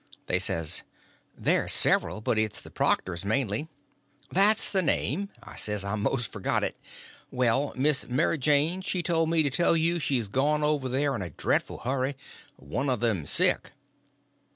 They 0.25 0.39
says: 0.39 0.81
"There's 1.37 1.71
several; 1.71 2.21
but 2.21 2.39
it's 2.39 2.59
the 2.59 2.71
Proctors, 2.71 3.23
mainly." 3.23 3.67
"That's 4.31 4.71
the 4.71 4.81
name," 4.81 5.29
I 5.43 5.55
says; 5.55 5.83
"I 5.83 5.93
most 5.93 6.31
forgot 6.31 6.63
it. 6.63 6.75
Well, 7.29 7.71
Miss 7.75 8.07
Mary 8.07 8.39
Jane 8.39 8.81
she 8.81 9.03
told 9.03 9.29
me 9.29 9.43
to 9.43 9.51
tell 9.51 9.77
you 9.77 9.99
she's 9.99 10.27
gone 10.27 10.63
over 10.63 10.89
there 10.89 11.15
in 11.15 11.21
a 11.21 11.29
dreadful 11.29 11.81
hurry—one 11.81 12.89
of 12.89 12.99
them's 12.99 13.29
sick." 13.29 13.73